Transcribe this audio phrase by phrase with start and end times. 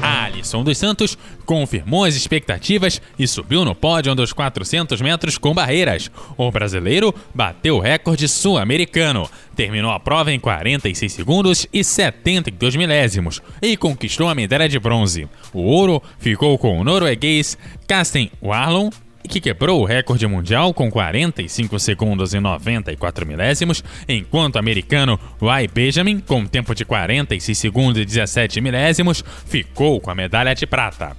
[0.00, 1.18] Alisson dos Santos
[1.50, 6.08] confirmou as expectativas e subiu no pódio dos 400 metros com barreiras.
[6.36, 9.28] O brasileiro bateu o recorde sul-americano.
[9.56, 15.28] Terminou a prova em 46 segundos e 72 milésimos e conquistou a medalha de bronze.
[15.52, 18.88] O ouro ficou com o norueguês Kasten Warlon
[19.28, 25.68] que quebrou o recorde mundial com 45 segundos e 94 milésimos, enquanto o americano Ray
[25.68, 31.16] Benjamin, com tempo de 46 segundos e 17 milésimos, ficou com a medalha de prata.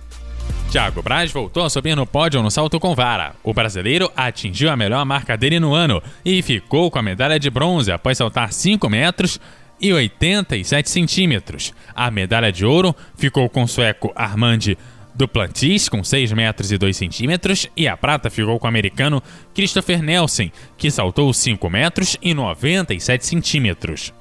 [0.72, 3.36] Thiago Braz voltou a subir no pódio no salto com vara.
[3.44, 7.50] O brasileiro atingiu a melhor marca dele no ano e ficou com a medalha de
[7.50, 9.38] bronze após saltar 5 metros
[9.82, 11.74] e 87 centímetros.
[11.94, 14.78] A medalha de ouro ficou com o sueco Armand
[15.14, 19.22] Duplantis, com 6 metros e 2 centímetros, e a prata ficou com o americano
[19.54, 24.14] Christopher Nelson, que saltou 5 metros e 97 centímetros.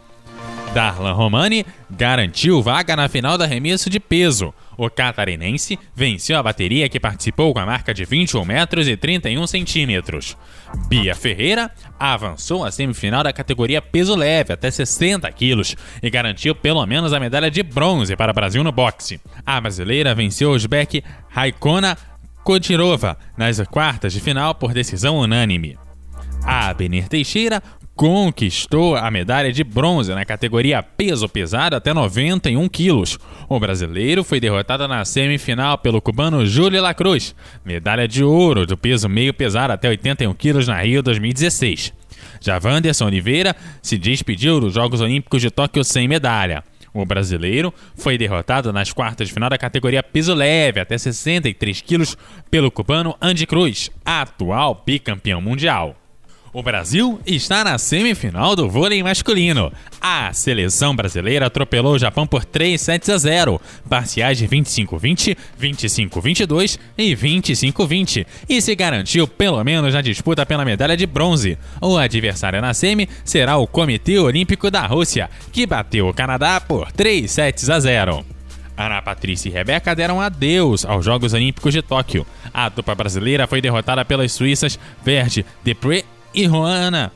[0.74, 4.54] Darlan Romani garantiu vaga na final da arremesso de peso.
[4.82, 9.46] O catarinense venceu a bateria que participou com a marca de 21 metros e 31
[9.46, 10.38] centímetros.
[10.88, 16.86] Bia Ferreira avançou à semifinal da categoria peso leve até 60 quilos e garantiu pelo
[16.86, 19.20] menos a medalha de bronze para o Brasil no boxe.
[19.44, 21.94] A brasileira venceu o uzbek Raikona
[22.42, 25.76] Kodirova nas quartas de final por decisão unânime.
[26.42, 27.62] A Benir Teixeira
[28.00, 33.18] conquistou a medalha de bronze na categoria peso pesado até 91 quilos.
[33.46, 39.06] O brasileiro foi derrotado na semifinal pelo cubano Júlio Lacruz, medalha de ouro do peso
[39.06, 41.92] meio pesado até 81 quilos na Rio 2016.
[42.40, 46.64] Já Wanderson Oliveira se despediu dos Jogos Olímpicos de Tóquio sem medalha.
[46.94, 52.16] O brasileiro foi derrotado nas quartas de final da categoria peso leve até 63 quilos
[52.50, 55.99] pelo cubano Andy Cruz, atual bicampeão mundial.
[56.52, 59.72] O Brasil está na semifinal do vôlei masculino.
[60.00, 66.76] A seleção brasileira atropelou o Japão por 3 sets a 0, parciais de 25-20, 25-22
[66.98, 71.56] e 25-20, e se garantiu pelo menos na disputa pela medalha de bronze.
[71.80, 76.90] O adversário na semi será o Comitê Olímpico da Rússia, que bateu o Canadá por
[76.90, 78.26] 3 sets a 0.
[78.76, 82.26] Ana Patrícia e Rebeca deram adeus aos Jogos Olímpicos de Tóquio.
[82.52, 86.02] A dupla brasileira foi derrotada pelas suíças Verde Depré
[86.34, 87.12] e Juana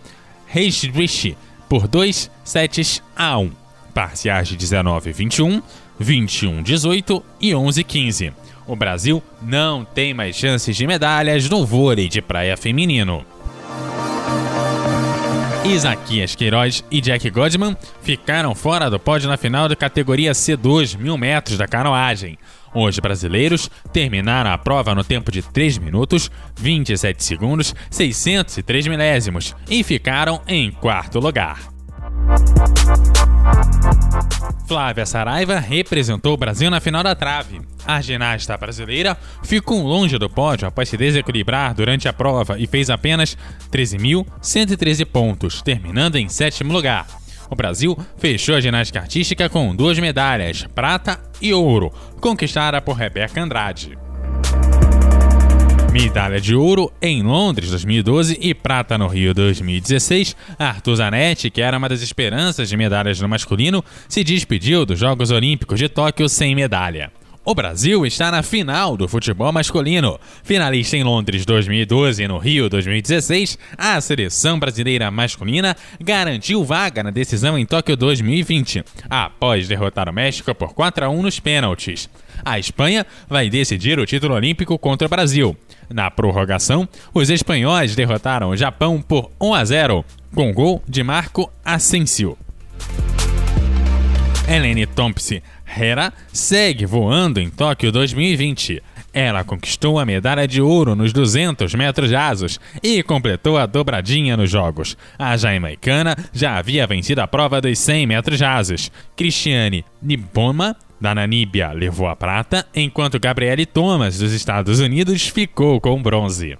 [0.54, 1.36] Heidrich
[1.68, 3.50] por 2 sets a 1,
[3.92, 5.62] parciais de 19-21,
[6.00, 8.32] 21-18 e 11-15.
[8.66, 13.24] O Brasil não tem mais chances de medalhas no vôlei de praia feminino.
[15.64, 21.16] Isaquias Queiroz e Jack Godman ficaram fora do pódio na final da categoria C2 mil
[21.16, 22.38] metros da canoagem.
[22.74, 29.84] Os brasileiros terminaram a prova no tempo de 3 minutos, 27 segundos, 603 milésimos e
[29.84, 31.72] ficaram em quarto lugar.
[34.66, 37.60] Flávia Saraiva representou o Brasil na final da trave.
[37.86, 42.88] A ginasta brasileira ficou longe do pódio após se desequilibrar durante a prova e fez
[42.88, 43.36] apenas
[43.70, 47.06] 13.113 pontos, terminando em sétimo lugar.
[47.54, 53.40] O Brasil fechou a ginástica artística com duas medalhas, prata e ouro, conquistada por Rebeca
[53.40, 53.96] Andrade.
[55.92, 61.78] Medalha de ouro em Londres 2012 e prata no Rio 2016, Arthur Zanetti, que era
[61.78, 66.56] uma das esperanças de medalhas no masculino, se despediu dos Jogos Olímpicos de Tóquio sem
[66.56, 67.12] medalha.
[67.46, 70.18] O Brasil está na final do futebol masculino.
[70.42, 77.10] Finalista em Londres 2012 e no Rio 2016, a seleção brasileira masculina garantiu vaga na
[77.10, 82.08] decisão em Tóquio 2020, após derrotar o México por 4 a 1 nos pênaltis.
[82.42, 85.54] A Espanha vai decidir o título olímpico contra o Brasil.
[85.90, 90.04] Na prorrogação, os espanhóis derrotaram o Japão por 1 a 0,
[90.34, 92.38] com gol de Marco Asensio.
[94.48, 98.82] Helene Thompson Hera segue voando em Tóquio 2020.
[99.12, 104.50] Ela conquistou a medalha de ouro nos 200 metros rasos e completou a dobradinha nos
[104.50, 104.96] Jogos.
[105.16, 108.90] A jamaicana já havia vencido a prova dos 100 metros rasos.
[109.16, 116.02] Cristiane Niboma, da Namíbia, levou a prata, enquanto Gabriele Thomas, dos Estados Unidos, ficou com
[116.02, 116.56] bronze.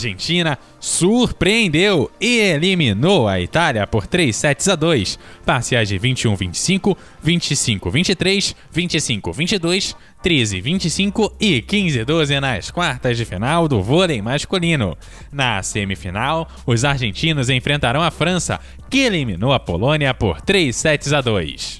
[0.00, 8.54] Argentina surpreendeu e eliminou a Itália por 3 sets a 2, parciais de 21-25, 25-23,
[8.74, 9.94] 25-22,
[10.24, 14.96] 13-25 e 15-12 nas quartas de final do vôlei masculino.
[15.30, 18.58] Na semifinal, os argentinos enfrentarão a França,
[18.88, 21.79] que eliminou a Polônia por 3 sets a 2.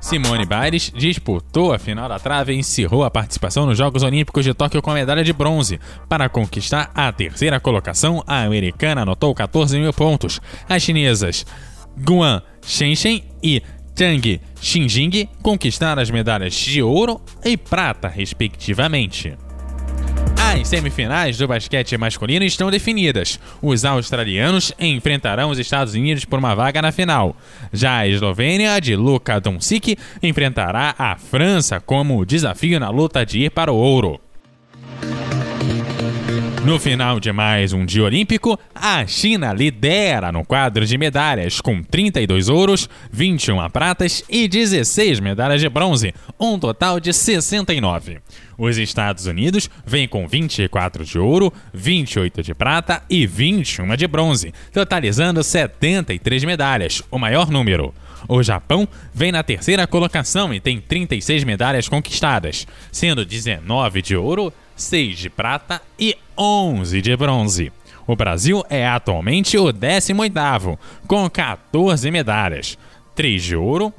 [0.00, 4.54] Simone Biles disputou a final da trave e encerrou a participação nos Jogos Olímpicos de
[4.54, 5.80] Tóquio com a medalha de bronze.
[6.08, 10.40] Para conquistar a terceira colocação, a americana anotou 14 mil pontos.
[10.68, 11.44] As chinesas
[11.98, 13.62] Guan Shenshen e
[13.94, 19.36] Tang Xinjing conquistaram as medalhas de ouro e prata, respectivamente.
[20.60, 23.38] As semifinais do basquete masculino estão definidas.
[23.62, 27.36] Os australianos enfrentarão os Estados Unidos por uma vaga na final.
[27.72, 33.50] Já a Eslovênia, de Luka Doncic, enfrentará a França como desafio na luta de ir
[33.52, 34.20] para o ouro.
[36.68, 41.82] No final de mais um dia olímpico, a China lidera no quadro de medalhas, com
[41.82, 48.18] 32 ouros, 21 pratas e 16 medalhas de bronze, um total de 69.
[48.58, 54.52] Os Estados Unidos vêm com 24 de ouro, 28 de prata e 21 de bronze,
[54.70, 57.94] totalizando 73 medalhas, o maior número.
[58.28, 64.52] O Japão vem na terceira colocação e tem 36 medalhas conquistadas, sendo 19 de ouro,
[64.78, 67.72] 6 de prata e 11 de bronze.
[68.06, 72.78] O Brasil é atualmente o 18º, com 14 medalhas,
[73.14, 73.92] 3 de ouro,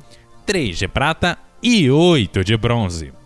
[0.46, 3.19] 3 de prata e 8 de bronze.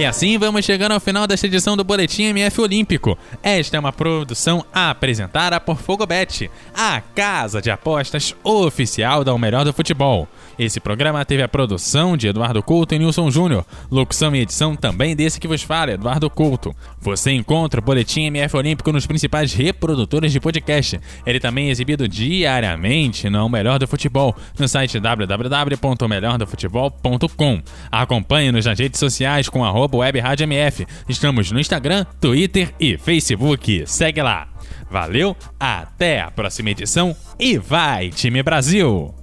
[0.00, 3.18] E assim vamos chegando ao final desta edição do Boletim MF Olímpico.
[3.42, 9.62] Esta é uma produção apresentada por Fogobet, a casa de apostas oficial da O Melhor
[9.62, 10.26] do Futebol.
[10.58, 15.14] Esse programa teve a produção de Eduardo Couto e Nilson Júnior, locução e edição também
[15.14, 16.74] desse que vos fala, Eduardo Couto.
[16.98, 20.98] Você encontra o Boletim MF Olímpico nos principais reprodutores de podcast.
[21.26, 27.62] Ele também é exibido diariamente no Melhor do Futebol, no site www.melhordofutebol.com.
[27.92, 30.80] Acompanhe-nos nas redes sociais com arroba webradiomf.
[31.08, 33.84] Estamos no Instagram, Twitter e Facebook.
[33.86, 34.48] Segue lá.
[34.90, 39.14] Valeu, até a próxima edição e vai, time Brasil!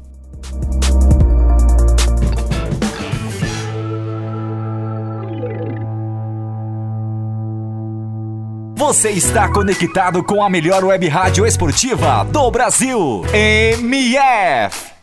[8.75, 13.23] Você está conectado com a melhor web rádio esportiva do Brasil.
[13.33, 14.96] MF.